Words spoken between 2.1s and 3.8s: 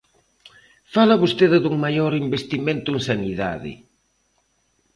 investimento en sanidade.